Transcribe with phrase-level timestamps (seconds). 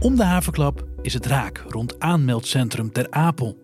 [0.00, 3.62] Om de haverklap is het raak rond aanmeldcentrum Ter Apel.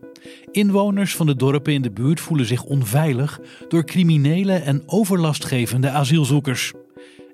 [0.51, 6.73] Inwoners van de dorpen in de buurt voelen zich onveilig door criminele en overlastgevende asielzoekers.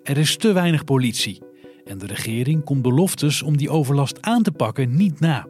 [0.02, 1.42] Er is te weinig politie
[1.84, 5.46] en de regering komt beloftes om die overlast aan te pakken niet na.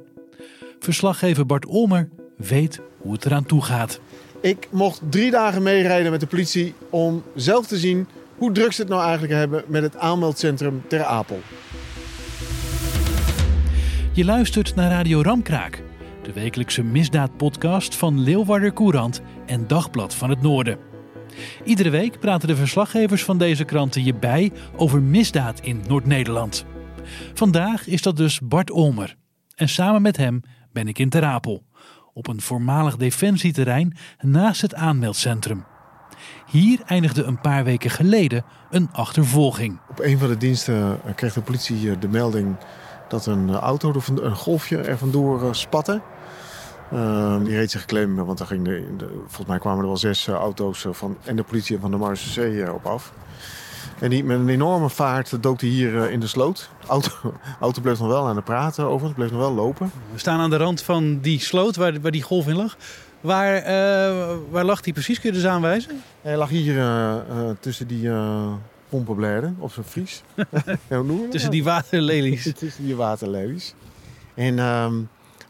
[0.78, 4.00] Verslaggever Bart Olmer weet hoe het eraan toe gaat.
[4.40, 8.80] Ik mocht drie dagen meerijden met de politie om zelf te zien hoe druk ze
[8.80, 11.40] het nou eigenlijk hebben met het aanmeldcentrum Ter Apel.
[14.18, 15.82] Je luistert naar Radio Ramkraak,
[16.22, 20.78] de wekelijkse misdaadpodcast van Leeuwarder Courant en Dagblad van het Noorden.
[21.64, 26.64] Iedere week praten de verslaggevers van deze kranten je bij over misdaad in Noord-Nederland.
[27.34, 29.16] Vandaag is dat dus Bart Olmer.
[29.54, 30.40] En samen met hem
[30.72, 31.64] ben ik in Ter Apel,
[32.12, 35.64] op een voormalig defensieterrein naast het aanmeldcentrum.
[36.50, 39.80] Hier eindigde een paar weken geleden een achtervolging.
[39.90, 42.56] Op een van de diensten eh, kreeg de politie de melding
[43.08, 46.00] dat een auto, er van- een golfje er vandoor eh, spatte.
[46.92, 49.96] Ehm, die reed zich claim, want daar ging de, de- volgens mij kwamen er wel
[49.96, 53.12] zes eh, auto's eh, van, en de politie en van de Marseillais eh, op af.
[53.98, 56.70] En die, met een enorme vaart dook hij hier eh, in de sloot.
[56.80, 57.10] De auto,
[57.60, 59.90] auto bleef nog wel aan het praten overigens, bleef nog wel lopen.
[60.12, 62.76] We staan aan de rand van die sloot waar, waar die golf in lag.
[63.20, 65.20] Waar, eh, waar lag die precies?
[65.20, 66.02] Kun je dus aanwijzen?
[66.22, 67.20] Hij lag hier eh, eh,
[67.60, 68.52] tussen die eh
[68.88, 69.86] pompenbladen op zijn
[70.88, 71.30] dat?
[71.30, 72.52] Tussen die waterlelies.
[72.58, 73.74] tussen die waterlelies.
[74.34, 74.94] En ehm,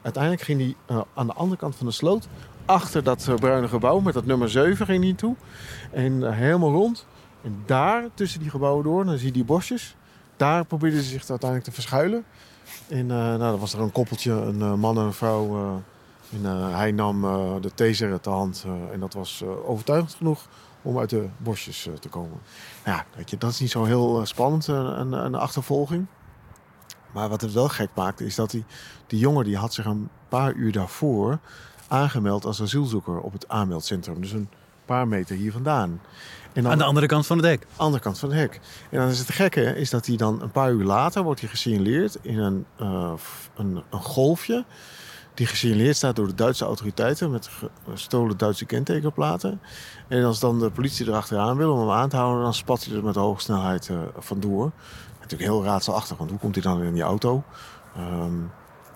[0.02, 2.28] uiteindelijk ging hij eh, aan de andere kant van de sloot,
[2.64, 5.34] achter dat eh, bruine gebouw met dat nummer 7 ging hij toe.
[5.92, 7.06] En eh, helemaal rond.
[7.42, 9.96] En daar, tussen die gebouwen door, dan zie je die bosjes.
[10.36, 12.24] Daar probeerden ze zich uiteindelijk te verschuilen.
[12.88, 15.82] En nou, dan was er een koppeltje, een man en een vrouw.
[16.32, 16.44] en
[16.74, 17.20] hij nam
[17.60, 18.66] de taser te hand.
[18.92, 20.48] en dat was overtuigend genoeg
[20.82, 22.38] om uit de bosjes eh, te komen.
[22.84, 26.06] Ja, weet je, dat is niet zo heel eh, spannend, eh, een, een achtervolging.
[27.12, 28.64] Maar wat het wel gek maakte, is dat die,
[29.06, 31.38] die jongen die had zich een paar uur daarvoor
[31.88, 34.20] aangemeld als asielzoeker op het aanmeldcentrum.
[34.20, 34.48] Dus een
[34.84, 36.00] paar meter hier vandaan.
[36.52, 37.66] En dan Aan de andere kant van het hek.
[37.76, 38.60] andere kant van het hek.
[38.90, 41.48] En dan is het gekke, is dat hij dan een paar uur later wordt hij
[41.48, 44.64] gesignaleerd in een, een, een golfje.
[45.38, 49.60] Die gesignaleerd staat door de Duitse autoriteiten met ge- gestolen Duitse kentekenplaten.
[50.08, 52.96] En als dan de politie erachteraan wil om hem aan te houden, dan spat hij
[52.96, 54.70] er met hoge snelheid eh, vandoor.
[55.20, 57.42] Natuurlijk heel raadselachtig, want hoe komt hij dan in die auto?
[57.96, 58.32] Ehm,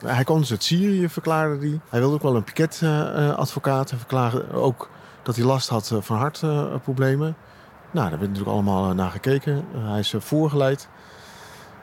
[0.04, 1.80] hij kwam dus uit Syrië, verklaarde hij.
[1.88, 3.90] Hij wilde ook wel een piketadvocaat.
[3.90, 4.88] hij verklaarde ook
[5.22, 7.36] dat hij last had eh, van hartproblemen.
[7.90, 9.64] Nou, daar werd natuurlijk allemaal eh, naar gekeken.
[9.74, 10.88] Eh, hij is eh, voorgeleid.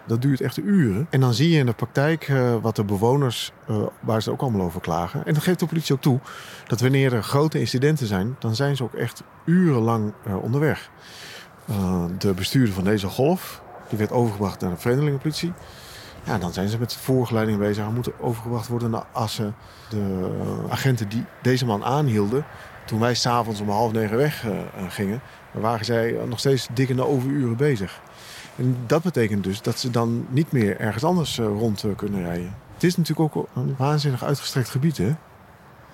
[0.10, 1.08] Dat duurt echt uren.
[1.10, 4.42] En dan zie je in de praktijk eh, wat de bewoners, eh, waar ze ook
[4.42, 5.26] allemaal over klagen.
[5.26, 6.20] En dat geeft de politie ook toe.
[6.68, 10.90] Dat wanneer er grote incidenten zijn, dan zijn ze ook echt urenlang eh, onderweg.
[12.18, 15.54] De bestuurder van deze golf, die werd overgebracht naar de vreemdelingenpolitie.
[16.30, 17.84] Ja, dan zijn ze met voorgeleiding bezig.
[17.84, 19.56] Hij moet overgebracht worden naar Assen.
[19.90, 20.30] De
[20.70, 22.46] agenten die deze man aanhielden,
[22.86, 26.90] toen wij s'avonds om half negen weg eh, eh, gingen, waren zij nog steeds dik
[26.90, 28.02] in de overuren bezig.
[28.56, 32.56] En dat betekent dus dat ze dan niet meer ergens anders eh, rond kunnen rijden.
[32.74, 34.98] Het is natuurlijk ook een waanzinnig uitgestrekt gebied.
[34.98, 35.10] Hè?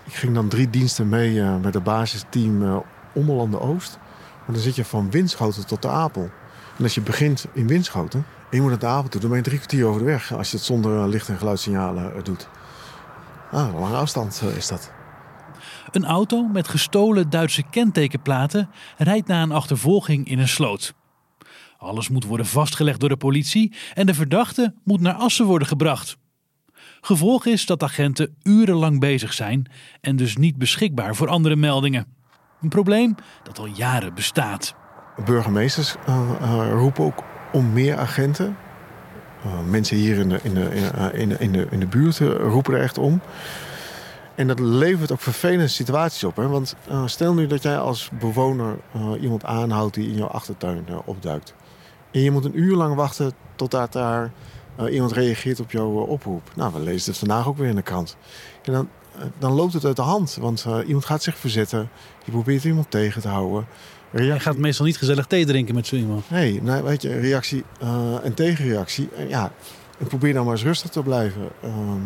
[0.03, 2.77] Ik ging dan drie diensten mee met het basisteam eh
[3.13, 3.97] Ommelanden Oost.
[4.45, 6.29] Maar dan zit je van Winschoten tot de Apel.
[6.77, 9.39] En als je begint in Winschoten en je moet naar de Apel toe, dan ben
[9.39, 10.33] je drie kwartier over de weg.
[10.33, 12.47] Als je het zonder eh, licht- en geluidssignalen eh, doet.
[13.51, 14.91] Ah, een lange afstand eh, is dat.
[15.91, 20.93] Een auto met gestolen Duitse kentekenplaten rijdt na een achtervolging in een sloot.
[21.77, 26.17] Alles moet worden vastgelegd door de politie en de verdachte moet naar Assen worden gebracht.
[27.01, 29.71] Gevolg is dat agenten urenlang bezig zijn
[30.01, 32.07] en dus niet beschikbaar voor andere meldingen.
[32.61, 34.75] Een probleem dat al jaren bestaat.
[35.25, 35.95] Burgemeesters
[36.71, 37.23] roepen ook
[37.55, 38.57] om meer agenten.
[39.43, 40.69] Eh, mensen hier in de, in, de,
[41.13, 43.21] in, in, de, in, de, in de buurt eh, roepen er echt om.
[44.35, 46.35] En dat levert ook vervelende situaties op.
[46.35, 46.47] Hè?
[46.47, 50.83] Want eh, stel nu dat jij als bewoner eh, iemand aanhoudt die in jouw achtertuin
[50.87, 51.53] eh, opduikt.
[52.11, 54.31] En je moet een uur lang wachten totdat daar
[54.75, 56.51] eh, iemand reageert op jouw eh, oproep.
[56.55, 58.17] Nou, we lezen het vandaag ook weer in de krant.
[58.63, 60.37] En dan, eh, dan loopt het uit de hand.
[60.39, 61.89] Want eh, iemand gaat zich verzetten.
[62.23, 63.65] Je probeert iemand tegen te houden.
[64.23, 66.29] Je gaat meestal niet gezellig thee drinken met zo iemand.
[66.29, 69.09] Nee, nou, weet je, reactie eh, en tegenreactie.
[69.17, 69.51] En ja,
[69.99, 71.41] en probeer dan maar eens rustig te blijven.
[71.63, 72.01] Ehm,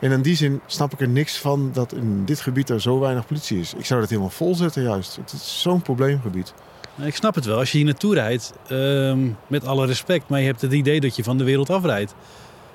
[0.00, 2.98] en in die zin snap ik er niks van dat in dit gebied er zo
[2.98, 3.74] weinig politie is.
[3.74, 5.16] Ik zou dat helemaal vol zetten juist.
[5.16, 6.54] Het is zo'n probleemgebied.
[6.94, 7.58] Nou, Ik snap het wel.
[7.58, 11.16] Als je hier naartoe rijdt, ehm, met alle respect, maar je hebt het idee dat
[11.16, 12.14] je van de wereld afrijdt.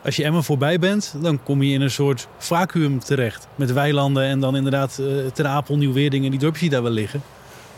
[0.03, 3.47] Als je Emmen voorbij bent, dan kom je in een soort vacuüm terecht.
[3.55, 7.21] Met weilanden en dan inderdaad uh, Ter Apel, Nieuw-Weerdingen, die dorpjes die daar wel liggen.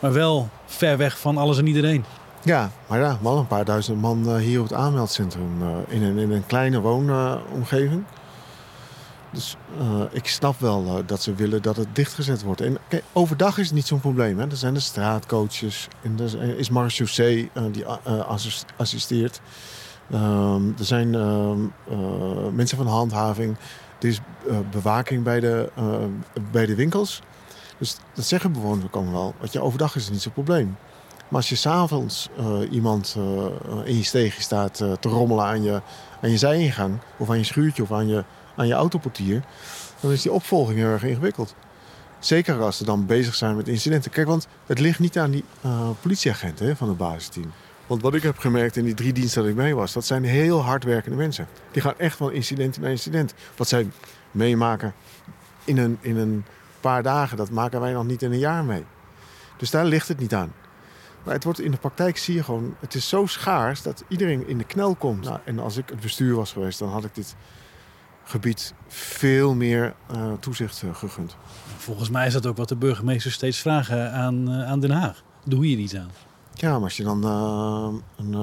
[0.01, 2.03] Maar wel ver weg van alles en iedereen.
[2.43, 5.61] Ja, maar ja, man, een paar duizend man eh, hier op het aanmeldcentrum.
[5.61, 8.03] eh, in, een, in een kleine woonomgeving.
[9.31, 12.61] Dus eh, ik snap wel dat ze willen dat het dichtgezet wordt.
[12.61, 12.77] En
[13.13, 14.39] overdag is het niet zo'n probleem.
[14.39, 14.45] Hè.
[14.49, 15.87] Er zijn de straatcoaches.
[16.01, 17.85] En er is marechaussee eh die
[18.27, 19.41] assis- assisteert.
[20.11, 21.59] Ehm, er zijn ehm,
[21.89, 21.97] eh,
[22.53, 23.57] mensen van handhaving.
[23.99, 24.19] Er is
[24.71, 25.69] bewaking bij de,
[26.51, 27.21] bij de winkels.
[27.81, 29.33] Dus dat zeggen bewoners ook allemaal wel.
[29.39, 30.77] Want je, overdag is het niet zo'n probleem.
[31.27, 33.45] Maar als je s'avonds uh, iemand uh,
[33.83, 35.81] in je steegje staat uh, te rommelen aan je,
[36.21, 36.97] aan je zijingang...
[37.17, 38.23] of aan je schuurtje of aan je,
[38.55, 39.43] aan je autoportier...
[39.99, 41.55] dan is die opvolging heel erg ingewikkeld.
[42.19, 44.11] Zeker als ze dan bezig zijn met incidenten.
[44.11, 45.43] Kijk, want het ligt niet aan die
[46.01, 47.51] politieagenten van het basisteam.
[47.87, 49.93] Want wat ik heb gemerkt in die drie diensten dat ik mee was...
[49.93, 51.47] dat zijn heel hardwerkende mensen.
[51.71, 53.33] Die gaan echt van incident naar incident.
[53.55, 53.89] Wat zij
[54.31, 54.93] meemaken
[55.63, 56.45] in een, in een
[56.81, 57.37] paar dagen...
[57.37, 58.85] dat maken wij nog niet in een jaar mee.
[59.57, 60.53] Dus daar ligt het niet aan.
[61.23, 64.47] Maar het wordt in de praktijk zie je gewoon, het is zo schaars dat iedereen
[64.47, 65.23] in de knel komt.
[65.23, 67.35] Nou, en als ik het bestuur was geweest, dan had ik dit
[68.23, 71.35] gebied veel meer uh, toezicht uh, gegund.
[71.77, 75.23] Volgens mij is dat ook wat de burgemeesters steeds vragen aan, uh, aan Den Haag.
[75.45, 76.09] Doe je niet aan.
[76.53, 78.33] Ja, maar als je dan een.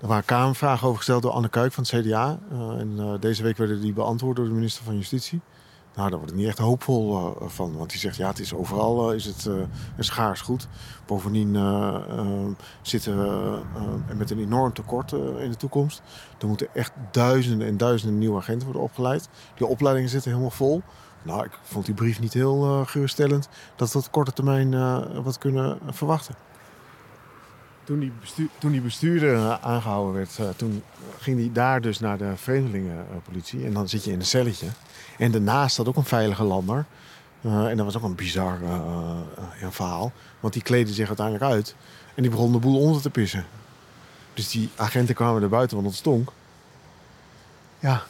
[0.00, 2.38] er waren Kamervragen over gesteld door Anne Kuik van het CDA.
[2.78, 5.40] en deze week werden die beantwoord door de minister van Justitie.
[5.94, 7.76] Nou, daar word ik niet echt hoopvol uh, van.
[7.76, 9.54] Want die zegt, ja, het is overal uh, is het, uh,
[9.98, 10.68] schaars goed.
[11.06, 11.56] Bovendien
[12.82, 13.60] zitten we
[14.16, 16.02] met een enorm tekort in de toekomst.
[16.38, 19.28] Er moeten echt duizenden en duizenden nieuwe agenten worden opgeleid.
[19.54, 20.82] Die opleidingen zitten helemaal vol.
[21.22, 23.48] Nou, ik vond die brief niet heel geruststellend...
[23.76, 24.70] dat we op korte termijn
[25.22, 26.34] wat kunnen verwachten.
[27.84, 30.58] Toen die, bestuur, toen die bestuurder aangehouden werd...
[30.58, 30.82] toen
[31.18, 33.64] ging hij daar dus naar de vreemdelingenpolitie.
[33.64, 34.66] En dan zit je in een celletje...
[35.18, 36.84] En daarnaast zat ook een veilige lander.
[37.42, 38.70] Uh, en dat was ook een bizar uh,
[39.62, 40.12] uh, verhaal.
[40.40, 41.74] Want die kleedde zich uiteindelijk uit.
[42.14, 43.44] En die begon de boel onder te pissen.
[44.34, 46.32] Dus die agenten kwamen er buiten, want het stonk.
[47.78, 48.02] Ja.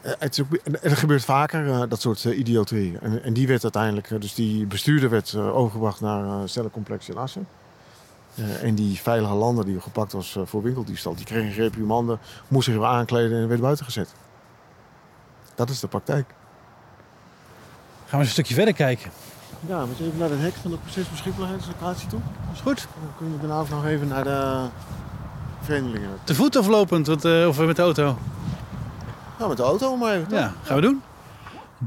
[0.00, 2.98] Het ook, er gebeurt vaker dat soort idioterie.
[2.98, 4.20] En, en, die werd uiteindelijk...
[4.20, 7.46] Dus die bestuurder werd overgebracht naar cellencomplex in Assen.
[8.62, 11.14] en die veilige lander die gepakt was voor winkeldiefstal...
[11.14, 12.18] die kreeg een reprimande,
[12.48, 14.14] moest zich weer aankleden en werd buiten gezet.
[15.60, 16.28] Dat is de praktijk.
[16.28, 16.34] Gaan
[18.10, 19.10] we eens een stukje verder kijken.
[19.66, 22.20] Ja, we even naar het hek van de procesbeschikbaarheidslocatie toe.
[22.46, 22.88] Dat is goed.
[23.00, 24.68] Dan kunnen we daarna nog even naar de
[25.60, 26.10] vreemdelingen.
[26.24, 27.06] Te voet of lopend?
[27.06, 28.18] Wat, uh, of met de auto?
[29.38, 30.34] Nou, met de auto maar even.
[30.34, 31.02] Ja, gaan we doen.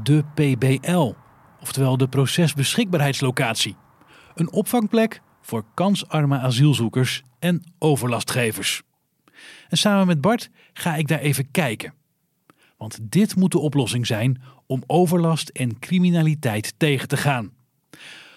[0.02, 1.12] De PBL,
[1.60, 3.76] oftewel de procesbeschikbaarheidslocatie.
[4.34, 8.82] Een opvangplek voor kansarme asielzoekers en overlastgevers.
[9.68, 11.94] En samen met Bart ga ik daar even kijken.
[12.76, 17.52] Want dit moet de oplossing zijn om overlast en criminaliteit tegen te gaan.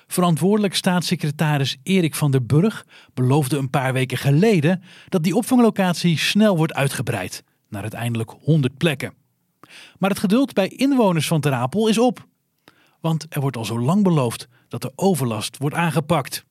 [0.07, 6.57] Verantwoordelijk staatssecretaris Erik van der Burg beloofde een paar weken geleden dat die opvanglocatie snel
[6.57, 9.13] wordt uitgebreid naar uiteindelijk 100 plekken.
[9.97, 12.27] Maar het geduld bij inwoners van Ter Apel is op.
[12.99, 16.45] Want er wordt al zo lang beloofd dat de overlast wordt aangepakt.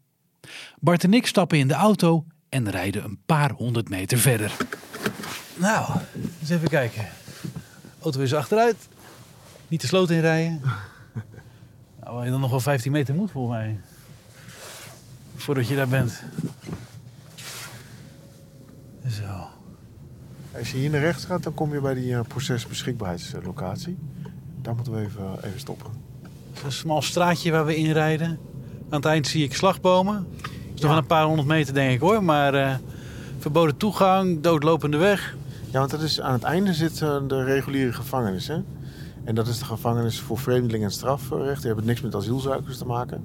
[0.81, 4.57] Bart en ik stappen in de auto en rijden een paar honderd meter verder.
[5.55, 5.99] Nou,
[6.40, 7.09] eens even kijken
[8.06, 8.76] auto is achteruit.
[9.68, 10.60] Niet de sloot inrijden.
[12.00, 13.80] nou, waar je dan nog wel 15 meter moet volgens mij.
[15.36, 16.22] Voordat je daar bent.
[19.08, 19.48] Zo.
[20.58, 23.96] Als je hier naar rechts gaat, dan kom je bij die uh, procesbeschikbaarheidslocatie.
[24.62, 25.90] Daar moeten we even, uh, even stoppen.
[26.22, 28.38] Het is een smal straatje waar we inrijden.
[28.88, 30.26] Aan het eind zie ik slagbomen.
[30.42, 32.25] Dat is nog wel een paar honderd meter denk ik hoor.
[32.25, 32.75] Maar uh,
[33.38, 35.36] verboden toegang, doodlopende weg.
[35.70, 38.49] Ja, want dat is, aan het einde zit uh, de reguliere gevangenis.
[38.49, 38.58] Hè?
[39.25, 41.58] En dat is de gevangenis voor vreemdelingen en strafrecht.
[41.58, 43.23] Die hebben niks met asielzoekers te maken.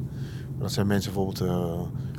[0.52, 1.50] Maar dat zijn mensen bijvoorbeeld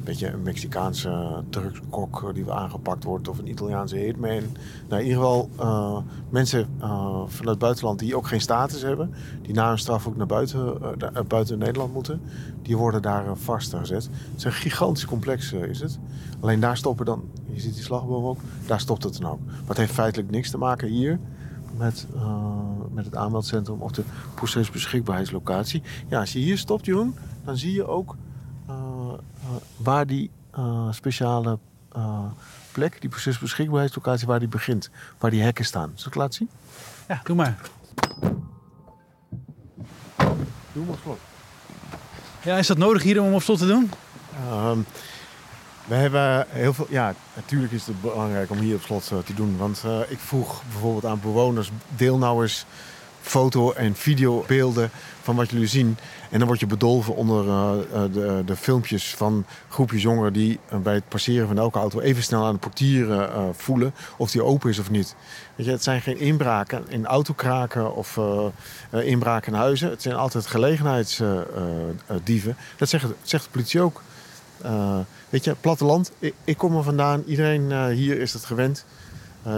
[0.02, 4.42] uh, weet je, een Mexicaanse drugskok die aangepakt wordt of een Italiaanse hitman.
[4.88, 9.14] Nou, in ieder geval eh, mensen eh, vanuit het buitenland die ook geen status hebben,
[9.42, 12.20] die na hun straf ook naar buiten, eh, buiten Nederland moeten,
[12.62, 14.04] die worden daar vastgezet.
[14.04, 15.98] Het is een gigantisch complex, is het.
[16.40, 19.40] Alleen daar stoppen dan, je ziet die slagboom ook, daar stopt het dan ook.
[19.44, 21.18] Maar het heeft feitelijk niks te maken hier
[21.76, 22.06] met,
[22.92, 24.02] met het aanmeldcentrum of de
[24.34, 25.82] procesbeschikbaarheidslocatie.
[26.08, 28.16] Ja, als je hier stopt, Jeroen, dan zie je ook
[29.76, 31.58] waar die eh, speciale
[31.92, 32.24] eh,
[32.72, 34.90] plek, die procesbeschikbaarheidslocatie, waar die begint.
[35.18, 35.92] Waar die hekken staan.
[35.94, 36.50] Zal ik laten zien?
[37.08, 37.60] Ja, doe maar.
[40.72, 41.18] Doe maar slot.
[42.42, 43.90] Ja, is dat nodig hier om op slot te doen?
[44.48, 44.78] Ehm,
[45.84, 46.86] we hebben heel veel.
[46.88, 49.56] Ja, natuurlijk is het belangrijk om hier op slot eh, te doen.
[49.56, 52.64] Want eh, ik vroeg bijvoorbeeld aan bewoners, deelnemers,
[53.20, 54.90] foto- en videobeelden
[55.22, 55.96] van wat jullie zien.
[56.30, 60.58] En dan word je bedolven onder eh, eh, de, de filmpjes van groepjes jongeren die
[60.68, 64.30] eh, bij het passeren van elke auto even snel aan de portieren eh, voelen of
[64.30, 65.14] die open is of niet.
[65.54, 68.20] Weet je, het zijn geen inbraken in autokraken of
[68.90, 69.90] inbraken in huizen.
[69.90, 72.56] Het zijn altijd gelegenheidsdieven.
[72.76, 74.02] dat zegt, zegt de politie ook.
[75.28, 76.12] Weet je, platteland,
[76.44, 77.22] ik, kom er vandaan.
[77.26, 78.84] Iedereen hier is het gewend.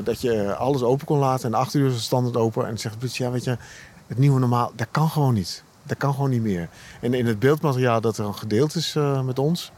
[0.05, 1.45] dat je alles open kon laten.
[1.45, 2.63] En de achterdeur is standaard open.
[2.63, 3.57] En dan zegt de politie, ja weet je,
[4.15, 5.63] het nieuwe normaal, dat kan gewoon niet.
[5.83, 6.69] Dat kan gewoon niet meer.
[7.01, 9.73] En in het beeldmateriaal dat er al gedeeld is eh, met ons...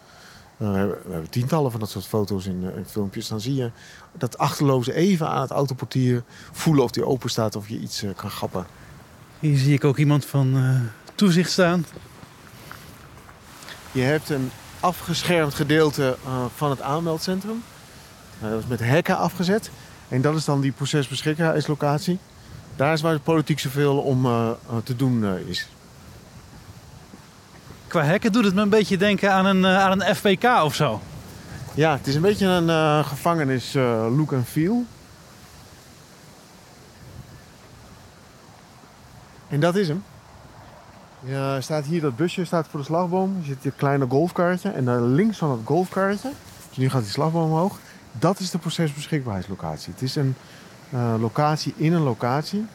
[0.56, 0.76] eh, we,
[1.10, 3.28] hebben, tientallen van dat soort foto's in, eh, in filmpjes.
[3.28, 3.70] Dan zie je
[4.12, 8.30] dat achterloze even aan het autoportier voelen of die open staat of je iets kan
[8.30, 8.66] grappen.
[9.38, 10.78] Hier zie ik ook iemand van
[11.14, 11.86] toezicht staan.
[13.92, 14.50] Je hebt een
[14.80, 16.16] afgeschermd gedeelte
[16.54, 17.62] van het aanmeldcentrum.
[18.40, 19.70] Dat is met hekken afgezet.
[20.08, 22.18] En dat is dan die procesbeschikbaarheidslocatie.
[22.76, 25.68] Daar is waar het politiek zoveel om eh, eh, te doen eh, is.
[27.86, 31.00] Qua hekken doet het me een beetje denken aan een, aan een FPK of zo.
[31.76, 34.84] Ja, het is een beetje een eh, gevangenis eh, look and feel.
[39.48, 40.04] En dat is hem.
[41.20, 43.36] Ja, staat hier dat busje staat voor de slagboom.
[43.38, 44.70] Er zit een kleine golfkarretje.
[44.70, 46.30] En daar links van het golfkarretje,
[46.68, 47.78] dus nu gaat die slagboom omhoog.
[48.12, 49.92] Dat is de procesbeschikbaarheidslocatie.
[49.92, 50.34] Het is een
[51.18, 52.66] locatie in een locatie.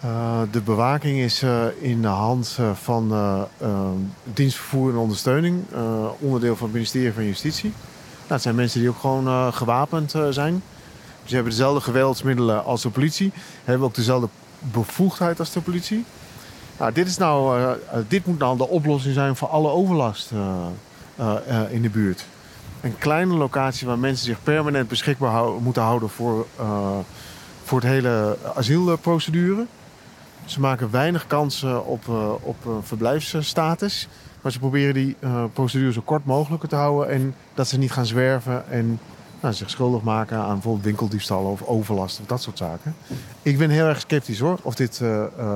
[0.00, 3.70] Eh, de bewaking is eh, in de hand eh, van eh, eh,
[4.24, 7.72] dienstvervoer en ondersteuning, eh, onderdeel van het ministerie van Justitie.
[8.18, 10.62] Nou, het zijn mensen die ook gewoon eh, gewapend eh, zijn.
[11.24, 13.32] Ze hebben dezelfde geweldsmiddelen als de politie,
[13.64, 14.28] hebben ook dezelfde
[14.60, 16.04] bevoegdheid als de politie.
[16.78, 20.32] Nou, dit, is nou, eh, eh, dit moet nou de oplossing zijn voor alle overlast
[20.32, 20.66] eh,
[21.16, 22.26] eh, eh, in de buurt.
[22.80, 26.98] Een kleine locatie waar mensen zich permanent beschikbaar moeten houden voor, eh,
[27.64, 29.66] voor het hele asielprocedure.
[30.44, 34.08] Ze maken weinig kansen op, eh, op eh, verblijfsstatus.
[34.40, 35.16] Maar ze proberen die
[35.52, 37.08] procedure zo kort mogelijk te houden.
[37.08, 39.00] En dat ze niet gaan zwerven en
[39.40, 42.94] nou, zich schuldig maken aan bijvoorbeeld winkeldiefstallen of overlast of dat soort zaken.
[43.42, 45.00] Ik ben heel erg sceptisch hoor, of dit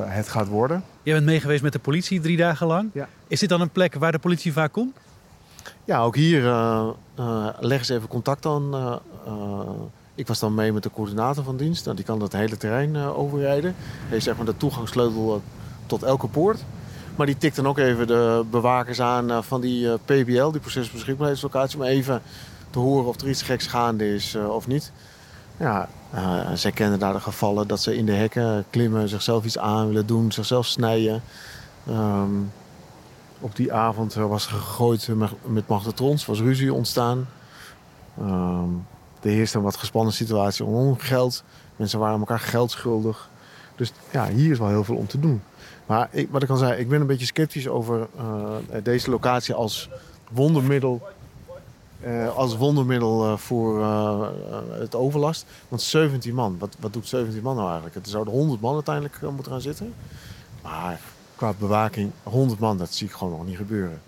[0.07, 0.85] het gaat worden.
[1.02, 2.91] Jij bent meegeweest met de politie drie dagen lang.
[2.93, 3.09] Ja.
[3.29, 4.97] Is dit dan een plek waar de politie vaak komt?
[5.85, 8.75] Ja, ook hier eh, eh, leggen ze even contact aan.
[8.75, 9.62] eh,
[10.14, 11.85] ik was dan mee met de coördinator van dienst.
[11.85, 13.75] Nou, die kan dat hele terrein overrijden.
[13.76, 15.42] Hij heeft zeg maar de toegangssleutel
[15.87, 16.64] tot elke poort.
[17.16, 21.85] Maar die tikt dan ook even de bewakers aan van die PBL, die procesbeschikbaarheidslocatie, om
[21.85, 22.23] even
[22.71, 24.92] te horen of er iets geks gaande is of niet.
[25.57, 25.88] Ja,
[26.54, 30.07] zij kennen daar de gevallen dat ze in de hekken klimmen, zichzelf iets aan willen
[30.07, 31.23] doen, zichzelf snijden.
[31.87, 32.31] Ehm,
[33.43, 35.09] op die avond eh, was gegooid
[35.47, 37.29] met, magnetrons, was ruzie ontstaan.
[38.19, 38.71] Ehm
[39.23, 41.45] er heerste een wat gespannen situatie om geld.
[41.77, 43.31] Mensen waren elkaar geld schuldig.
[43.77, 45.43] Dus ja, hier is wel heel veel om te doen.
[45.87, 49.55] Maar ik, wat ik al zei, ik ben een beetje sceptisch over eh, deze locatie
[49.55, 49.89] als
[50.31, 51.03] wondermiddel.
[52.01, 53.85] eh, als wondermiddel voor
[54.71, 55.47] het overlast.
[55.69, 57.97] Want 17 man, wat, wat doet 17 man nou eigenlijk?
[57.97, 59.95] Er zouden 100 man uiteindelijk moeten gaan zitten.
[60.63, 61.01] Maar
[61.43, 64.01] qua bewaking, 100 man, dat zie ik gewoon nog niet gebeuren.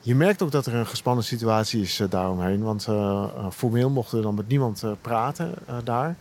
[0.00, 2.62] Je merkt ook dat er een gespannen situatie is eh, daaromheen.
[2.62, 6.16] Want eh, formeel mochten we dan met niemand praten daar.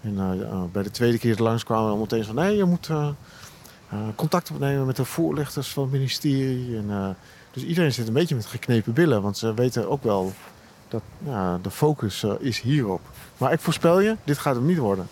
[0.00, 0.16] En
[0.72, 2.34] bij de tweede keer dat langskwamen we meteen van...
[2.34, 2.90] nee, je moet
[4.14, 6.76] contact opnemen met de voorlichters van het ministerie.
[6.76, 7.16] En,
[7.50, 9.22] dus iedereen zit een beetje met geknepen billen.
[9.22, 10.32] Want ze weten ook wel
[10.88, 11.02] dat
[11.62, 13.00] de focus is hierop.
[13.38, 15.08] Maar ik voorspel je, dit gaat hem niet worden.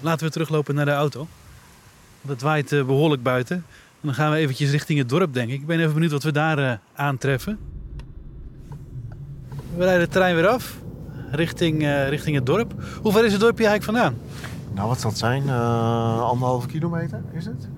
[0.00, 1.26] Laten we teruglopen naar de auto.
[2.24, 3.66] Want het waait eh, behoorlijk buiten.
[4.04, 5.60] Dan gaan we eventjes richting het dorp, denk ik.
[5.60, 7.58] Ik ben even benieuwd wat we daar eh, aantreffen.
[9.76, 10.78] We rijden de trein weer af.
[11.30, 12.74] Richting, eh, richting het dorp.
[13.02, 14.20] Hoe ver is het dorpje eigenlijk vandaan?
[14.74, 15.48] Nou, wat zal het zijn?
[15.48, 17.68] Eh, anderhalve kilometer is het?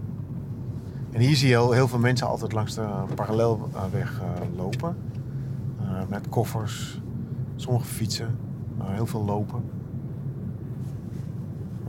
[1.13, 4.21] En hier zie je heel, heel veel mensen altijd langs de parallelweg
[4.57, 4.97] lopen.
[6.09, 7.01] Met koffers.
[7.57, 8.39] Sommige fietsen.
[8.83, 9.65] heel veel lopen.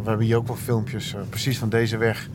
[0.02, 2.30] We hebben hier ook wel filmpjes, precies van deze weg.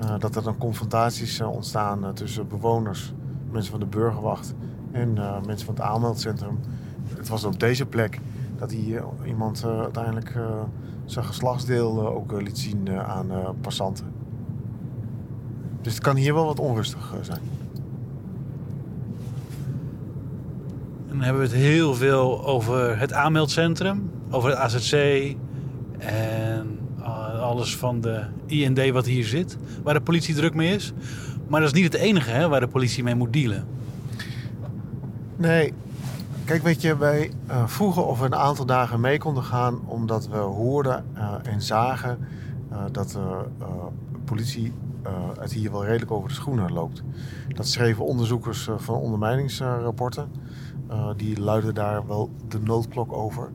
[0.00, 3.12] Eh, dat er dan confrontaties eh, ontstaan eh, tussen bewoners,
[3.50, 4.54] mensen van de burgerwacht
[4.92, 5.12] en
[5.46, 6.58] mensen van het aanmeldcentrum.
[7.08, 8.20] Het was op deze plek
[8.56, 10.38] dat hier iemand uiteindelijk
[11.04, 13.26] zijn geslachtsdeel ook liet zien aan
[13.60, 14.06] passanten.
[15.80, 17.40] Dus het kan hier wel wat onrustig zijn.
[21.08, 24.92] En dan hebben we het heel veel over het aanmeldcentrum, over het AZC
[25.98, 26.45] en
[27.56, 30.92] alles van de IND wat hier zit, waar de politie druk mee is.
[31.48, 33.66] Maar dat is niet het enige hè, waar de politie mee moet dealen.
[35.36, 35.72] Nee.
[36.44, 39.80] Kijk, weet je, wij eh, vroegen of we een aantal dagen mee konden gaan...
[39.86, 42.18] omdat we hoorden eh, en zagen
[42.70, 44.72] eh, dat de politie
[45.38, 47.02] het hier wel redelijk over de schoenen loopt.
[47.48, 50.28] Dat schreven onderzoekers van ondermijningsrapporten.
[51.16, 53.50] Die luiden daar wel de noodklok over.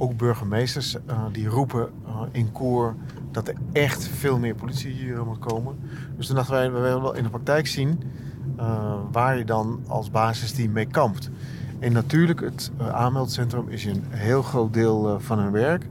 [0.00, 2.94] Ook burgemeesters eh, die roepen eh, in koor
[3.30, 5.78] dat er echt veel meer politie hier moet komen.
[6.16, 8.02] Dus toen dachten wij, we willen wel in de praktijk zien
[8.56, 11.30] eh, waar je dan als basisteam mee kampt.
[11.78, 15.86] En natuurlijk, het eh, aanmeldcentrum is een heel groot deel eh, van hun werk.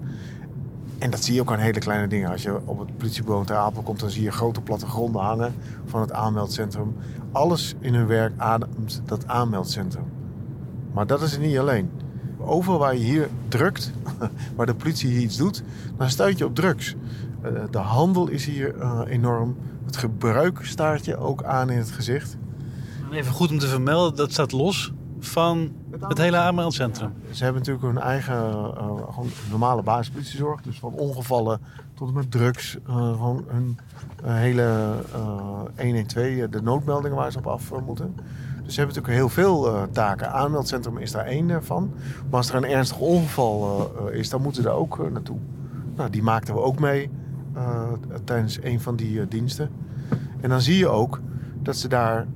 [0.98, 2.32] En dat zie je ook aan hele kleine dingen.
[2.32, 5.54] Als je op het politiebureau Ter Apel komt, dan zie je grote plattegronden hangen
[5.86, 6.96] van het aanmeldcentrum.
[7.32, 10.06] Alles in hun werk ademt dat aanmeldcentrum.
[10.94, 11.90] Maar dat is het niet alleen.
[12.40, 13.92] Overal waar je hier drukt,
[14.56, 15.64] waar de politie hier iets doet,
[15.98, 16.96] dan stuit je op drugs.
[17.42, 19.58] Eh, de handel is hier eh, enorm.
[19.86, 22.38] Het gebruik staart je ook aan in het gezicht.
[23.12, 25.72] Even goed om te vermelden, dat staat los van
[26.08, 27.14] het hele aanmeldcentrum.
[27.32, 30.62] Ze hebben natuurlijk hun eigen eh, gewoon normale basispolitiezorg.
[30.62, 31.60] Dus van ongevallen
[31.94, 32.78] tot en met drugs.
[32.88, 33.78] eh, gewoon hun
[34.24, 38.16] hele eh 112, eh, de noodmeldingen waar ze op af moeten.
[38.70, 40.32] Dus ze hebben natuurlijk heel veel eh, taken.
[40.32, 41.92] Aanmeldcentrum is daar één van.
[42.30, 45.38] Maar als er een ernstig ongeval eh, is, dan moeten ze daar ook eh, naartoe.
[45.96, 47.10] Nou, die maakten we ook mee
[48.24, 49.70] tijdens een van die diensten.
[50.40, 51.20] En dan zie je ook
[51.62, 52.28] dat ze daar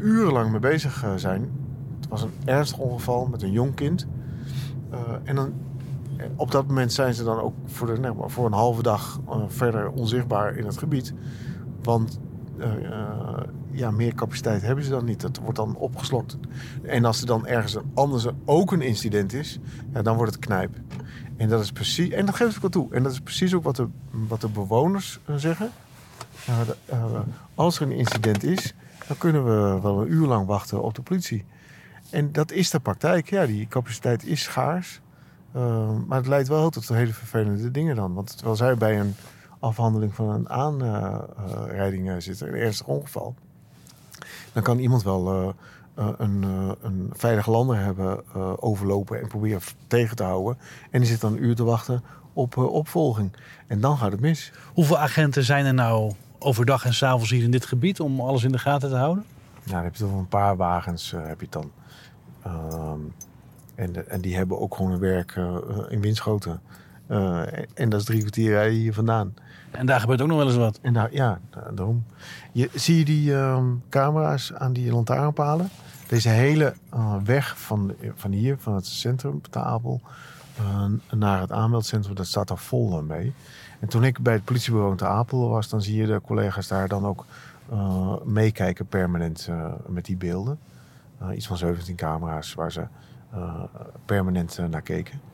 [0.00, 1.50] urenlang mee bezig zijn.
[2.00, 4.06] Het was een ernstig ongeval met een jong kind.
[5.24, 5.52] En dan,
[6.36, 9.90] op dat moment zijn ze dan ook voor, de, nou, voor een halve dag verder
[9.90, 11.14] onzichtbaar in het gebied.
[11.82, 12.18] Want
[13.70, 15.20] ja, meer capaciteit hebben ze dan niet.
[15.20, 16.36] Dat wordt dan opgeslokt.
[16.82, 19.58] En als er dan ergens anders ook een incident is,
[20.02, 20.76] dan wordt het knijp.
[21.36, 22.94] En dat is precies, en dat geef ik wel toe.
[22.94, 25.70] En dat is precies ook wat de, wat de bewoners eh, zeggen.
[26.44, 27.20] De, uh,
[27.54, 28.74] als er een incident is,
[29.06, 31.44] dan kunnen we wel een uur lang wachten op de politie.
[32.10, 33.30] En dat is de praktijk.
[33.30, 35.00] Ja, die capaciteit is schaars.
[36.06, 38.14] Maar het leidt wel tot hele vervelende dingen dan.
[38.14, 39.14] Want terwijl zij bij een
[39.60, 43.34] afhandeling van een aanrijding uh, zitten, een ernstig ongeval,
[44.52, 45.48] dan kan iemand wel uh,
[46.18, 46.42] een,
[46.82, 50.58] een veilig lander hebben overlopen en proberen tegen te houden.
[50.90, 53.32] En die zit dan een uur te wachten op opvolging.
[53.66, 54.52] En dan gaat het mis.
[54.72, 58.52] Hoeveel agenten zijn er nou overdag en s'avonds hier in dit gebied om alles in
[58.52, 59.24] de gaten te houden?
[59.52, 61.70] Nou, dan heb je toch een paar wagens heb je dan.
[62.46, 63.14] Um,
[63.74, 65.56] en, en, die hebben ook gewoon hun werk uh,
[65.88, 66.60] in Winschoten.
[67.10, 67.42] Uh,
[67.74, 69.34] en dat is drie kwartier rijden hier vandaan.
[69.70, 70.78] En daar gebeurt ook nog wel eens wat.
[70.82, 71.40] En daar, ja,
[71.74, 72.04] daarom.
[72.52, 75.68] Je, zie je die um, camera's aan die lantaarnpalen?
[76.08, 80.00] Deze hele uh, weg van, van hier, van het centrum, te Apel,
[80.60, 80.84] uh,
[81.18, 83.32] naar het aanmeldcentrum, dat staat daar vol mee.
[83.80, 86.68] En toen ik bij het politiebureau in Te Apel was, dan zie je de collega's
[86.68, 87.24] daar dan ook
[88.24, 89.48] meekijken permanent
[89.86, 90.58] met die beelden.
[91.34, 92.86] Iets van 17 camera's waar ze
[94.04, 95.29] permanent naar keken.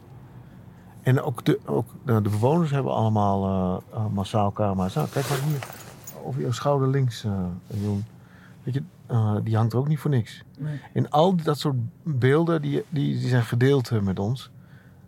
[1.06, 4.94] En ook de, ook de bewoners hebben allemaal uh, massaal camera's.
[4.94, 5.66] Nou, kijk maar hier,
[6.24, 7.26] over jouw schouder links,
[7.66, 8.04] Joen.
[8.62, 8.82] Weet je,
[9.42, 10.42] die hangt er ook niet voor niks.
[10.58, 10.80] Nee.
[10.92, 14.50] En al dat soort beelden, die, die, die zijn gedeeld met ons.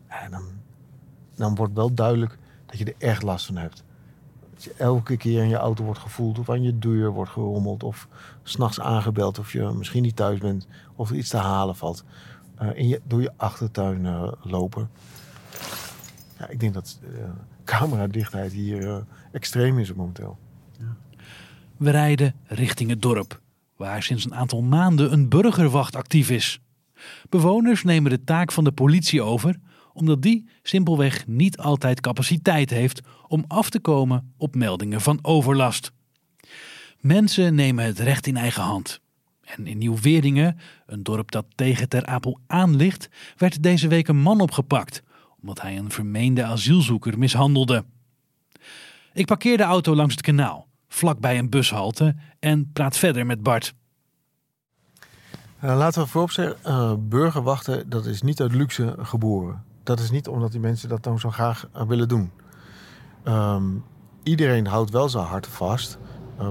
[0.06, 0.42] En dan,
[1.34, 3.84] dan wordt wel duidelijk dat je er echt last van hebt.
[4.54, 7.82] Dat je elke keer in je auto wordt gevoeld, of aan je deur wordt gerommeld,
[7.82, 8.08] of
[8.42, 12.04] s'nachts aangebeld, of je misschien niet thuis bent, of er iets te halen valt.
[12.62, 14.90] Uh, in je, door je achtertuin uh, lopen.
[16.38, 17.18] Ja, ik denk dat uh,
[17.64, 20.38] cameradichtheid hier extreem is momenteel.
[20.79, 20.96] Ja.
[21.77, 23.40] We rijden richting het dorp,
[23.77, 26.61] waar sinds een aantal maanden een burgerwacht actief is.
[27.29, 29.57] Bewoners nemen de taak van de politie over
[29.98, 35.92] omdat die simpelweg niet altijd capaciteit heeft om af te komen op meldingen van overlast.
[37.01, 39.01] Mensen nemen het recht in eigen hand.
[39.44, 44.20] En in Nieuw-Weringen, een dorp dat tegen Ter Apel aan ligt, werd deze week een
[44.20, 45.03] man opgepakt
[45.40, 47.85] omdat hij een vermeende asielzoeker mishandelde.
[49.12, 53.74] Ik parkeer de auto langs het kanaal, vlakbij een bushalte en praat verder met Bart.
[55.59, 59.64] Eh, laten we voorop zeggen, eh, burgerwachten, dat is niet uit luxe geboren.
[59.83, 62.31] Dat is niet omdat die mensen dat dan zo graag eh, willen doen.
[63.22, 63.64] Ehm,
[64.22, 65.98] iedereen houdt wel zijn hart vast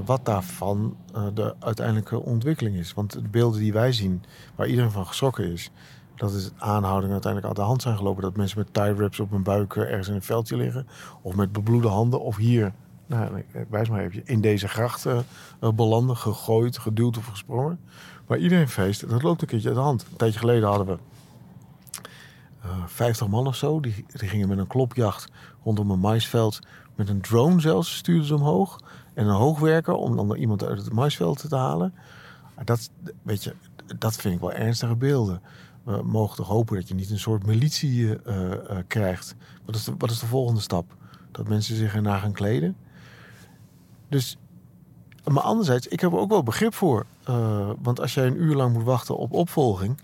[0.06, 0.97] wat daarvan
[1.34, 2.93] de uiteindelijke ontwikkeling is.
[2.93, 4.23] Want de beelden die wij zien,
[4.56, 5.71] waar iedereen van geschrokken is...
[6.17, 8.21] dat is aanhoudingen uiteindelijk uit de hand zijn gelopen.
[8.21, 10.88] Dat mensen met tie wraps op hun buik ergens in een veldje liggen.
[11.21, 12.21] Of met bebloede handen.
[12.21, 12.73] Of hier,
[13.06, 15.19] nou, wijs maar even, in deze gracht eh,
[15.60, 17.80] eh, belanden, gegooid, geduwd of gesprongen.
[18.27, 20.06] Maar iedereen feest, dat loopt een keertje uit de hand.
[20.12, 20.97] Een tijdje geleden hadden we
[22.62, 23.80] eh 50 man of zo.
[23.80, 25.32] Die, die gingen met een klopjacht
[25.63, 26.60] rondom een maisveld.
[26.95, 28.80] Met een drone zelfs stuurden ze omhoog.
[29.13, 31.93] En een hoogwerker om dan iemand uit het maisveld te halen.
[32.63, 32.89] Dat,
[33.23, 33.53] weet je,
[33.97, 35.41] dat vind ik wel ernstige beelden.
[35.88, 39.36] We mogen toch hopen dat je niet een soort militie eh, eh, krijgt.
[39.65, 40.95] Wat is, de, wat is de volgende stap?
[41.32, 42.76] Dat mensen zich ernaar gaan kleden?
[44.10, 44.38] Dus,
[45.26, 47.06] maar anderzijds, ik heb er ook wel begrip voor.
[47.23, 49.97] Eh, want als jij een uur lang moet wachten op opvolging...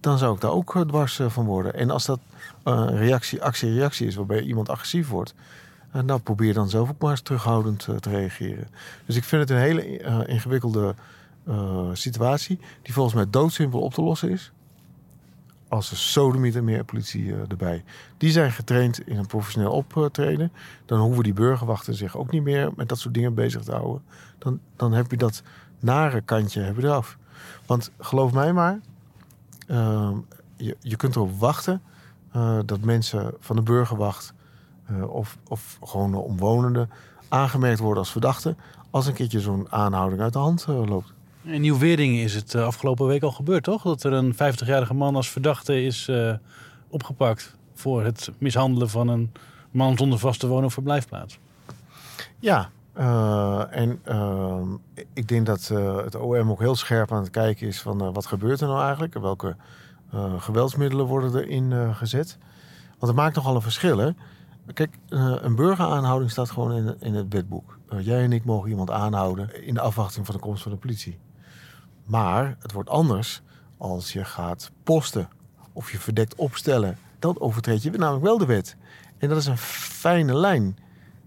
[0.00, 1.74] dan zou ik daar ook eh, dwars eh, van worden.
[1.74, 2.20] En als dat
[2.62, 5.34] eh, reactie, actie-reactie is waarbij iemand agressief wordt...
[5.92, 8.68] eh, nou, probeer dan zelf ook maar eens terughoudend eh, te reageren.
[9.06, 10.94] Dus ik vind het een hele eh, ingewikkelde
[11.46, 12.58] eh, situatie...
[12.82, 14.52] die volgens mij doodsimpel op te lossen is
[15.68, 17.84] als er sodemieter meer politie eh, erbij.
[18.16, 20.52] Die zijn getraind in een professioneel optreden.
[20.86, 24.02] Dan hoeven die burgerwachten zich ook niet meer met dat soort dingen bezig te houden.
[24.38, 25.42] Dan, dan heb je dat
[25.80, 27.18] nare kantje heb eraf.
[27.66, 28.80] Want geloof mij maar,
[29.66, 30.16] ehm,
[30.56, 31.82] je, je kunt erop wachten
[32.32, 34.34] eh, dat mensen van de burgerwacht
[34.86, 36.90] eh, of, of gewoon de omwonenden
[37.28, 38.56] aangemerkt worden als verdachten
[38.90, 41.12] als een keertje zo'n aanhouding uit de hand loopt.
[41.48, 43.82] In Nieuw-Weerdingen is het eh, afgelopen week al gebeurd, toch?
[43.82, 46.34] Dat er een 50-jarige man als verdachte is eh,
[46.88, 49.32] opgepakt voor het mishandelen van een
[49.70, 51.38] man zonder vaste woon- of verblijfplaats.
[52.38, 54.00] Ja, eh, en
[55.12, 55.68] ik denk dat
[56.04, 59.14] het OM ook heel scherp aan het kijken is van wat gebeurt er nou eigenlijk?
[59.14, 59.56] En welke
[60.38, 62.38] geweldsmiddelen worden erin gezet?
[62.88, 64.10] Want het maakt nogal een verschil, hè?
[64.74, 67.78] Kijk, een burgeraanhouding staat gewoon in, in het wetboek.
[67.88, 70.78] Eh, jij en ik mogen iemand aanhouden in de afwachting van de komst van de
[70.78, 71.18] politie.
[72.08, 73.42] Maar het wordt anders
[73.76, 75.28] als je gaat posten
[75.72, 76.98] of je verdekt opstellen.
[77.18, 78.76] Dan overtreed je namelijk wel de wet.
[79.18, 80.76] En dat is een fijne lijn.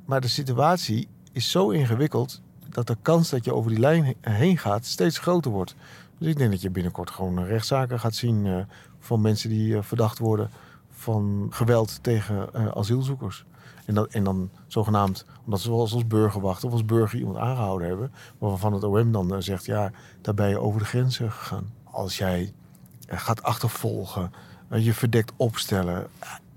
[0.06, 4.58] Maar de situatie is zo ingewikkeld dat de kans dat je over die lijn heen
[4.58, 5.76] gaat steeds groter wordt.
[6.18, 8.58] Dus ik denk dat je binnenkort gewoon rechtszaken gaat zien eh,
[9.00, 10.50] van mensen die eh, verdacht worden
[10.92, 13.46] van geweld tegen eh, asielzoekers.
[13.92, 17.88] En, dat, en dan zogenaamd, omdat ze zoals als burgerwacht of als burger iemand aangehouden
[17.88, 21.32] hebben, waarvan het OM dan eh, zegt, ja, daar ben je over de grens eh,
[21.32, 21.74] gegaan.
[21.84, 22.54] Als jij
[23.08, 24.32] eh, gaat achtervolgen,
[24.68, 26.08] eh, je verdekt opstellen,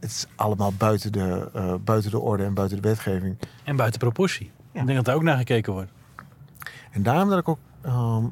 [0.01, 3.37] het is allemaal buiten de, buiten de orde en buiten de wetgeving.
[3.65, 4.51] En buiten proportie.
[4.73, 5.91] Ik denk dat daar ook naar gekeken wordt.
[6.91, 8.25] En daarom, dat ik ook, ehm,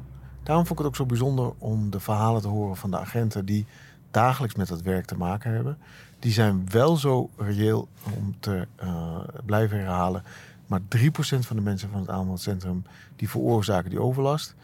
[0.43, 3.45] daarom vond ik het ook zo bijzonder om de verhalen te horen van de agenten
[3.45, 3.65] die
[4.13, 5.77] dagelijks met dat werk te maken hebben.
[6.19, 10.23] Die zijn wel zo reëel om te eh, blijven herhalen.
[10.67, 10.99] Maar 3%
[11.39, 12.83] van de mensen van het aanmeldcentrum
[13.15, 14.55] die veroorzaken die overlast.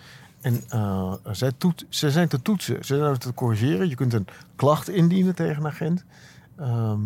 [0.42, 3.90] En eh, zij, toet, ze zijn te toetsen, ze zijn te corrigeren.
[3.90, 6.04] Je kunt een klacht indienen tegen een agent.
[6.56, 7.00] Ehm,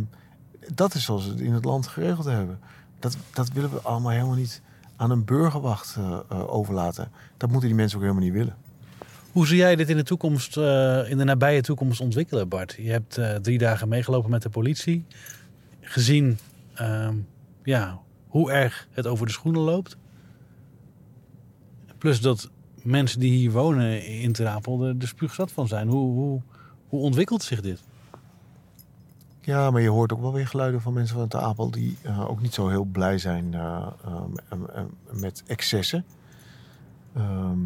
[0.74, 2.60] dat is zoals we het in het land geregeld hebben.
[3.00, 4.62] Dat, dat willen we allemaal helemaal niet
[4.96, 7.12] aan een burgerwacht eh, overlaten.
[7.38, 8.56] Dat moeten die mensen ook helemaal niet willen.
[9.34, 12.76] Hoe zie jij dit in de toekomst, eh, in de nabije toekomst ontwikkelen, Bart?
[12.78, 15.06] Je hebt eh, drie dagen meegelopen met de politie.
[15.82, 16.38] Gezien
[16.74, 17.16] ehm,
[17.64, 19.98] ja, hoe erg het over de schoenen loopt.
[21.98, 22.50] Plus dat
[22.84, 25.88] mensen die hier wonen in Ter Apel er de spuugzat van zijn.
[25.88, 26.42] Hoe, hoe,
[26.88, 27.84] hoe ontwikkelt zich dit?
[29.42, 32.30] Ja, maar je hoort ook wel weer geluiden van mensen van de Apel die eh,
[32.30, 36.06] ook niet zo heel blij zijn eh, eh, m- m- met excessen.
[37.16, 37.58] Ehm,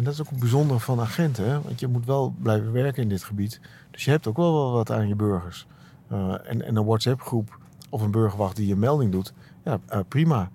[0.00, 1.60] en dat is ook bijzonder van agenten, hè?
[1.60, 3.60] want je moet wel blijven werken in dit gebied.
[3.90, 5.66] Dus je hebt ook wel wat aan je burgers.
[6.08, 7.58] Eh, en, en een WhatsApp-groep
[7.90, 9.32] of een burgerwacht die je melding doet,
[9.64, 10.50] ja, eh, prima.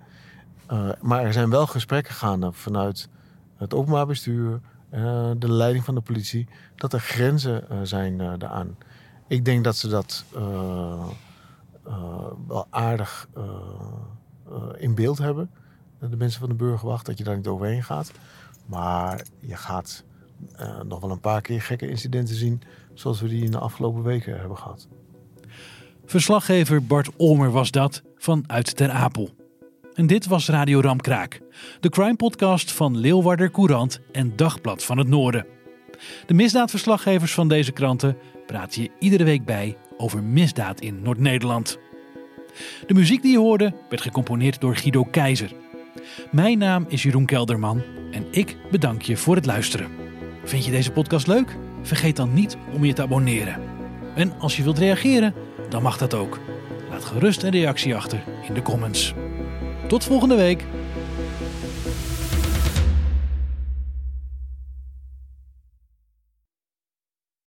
[0.65, 3.09] Eh, maar er zijn wel gesprekken gaande vanuit
[3.57, 4.59] het openbaar bestuur,
[5.37, 8.77] de leiding van de politie, dat er grenzen zijn daaraan.
[9.27, 10.25] Ik denk dat ze dat
[12.47, 13.27] wel aardig
[14.77, 15.49] in beeld hebben.
[15.99, 18.11] De mensen van de burgerwacht, dat je daar niet overheen gaat.
[18.65, 20.03] Maar je gaat
[20.55, 22.61] eh, nog wel een paar keer gekke incidenten zien.
[22.93, 24.87] Zoals we die in de afgelopen weken hebben gehad.
[26.05, 29.29] Verslaggever Bart Olmer was dat vanuit Ter Apel.
[29.93, 31.41] En dit was Radio Ramkraak,
[31.79, 35.45] de crime-podcast van Leeuwarder Courant en Dagblad van het Noorden.
[36.25, 41.79] De misdaadverslaggevers van deze kranten praten je iedere week bij over misdaad in Noord-Nederland.
[42.87, 45.51] De muziek die je hoorde werd gecomponeerd door Guido Keizer.
[46.31, 49.87] Mijn naam is Jeroen Kelderman en ik bedank je voor het luisteren.
[50.43, 51.57] Vind je deze podcast leuk?
[51.81, 53.61] Vergeet dan niet om je te abonneren.
[54.15, 55.33] En als je wilt reageren,
[55.69, 56.39] dan mag dat ook.
[56.89, 59.13] Laat gerust een reactie achter in de comments.
[59.87, 60.63] Tot volgende week.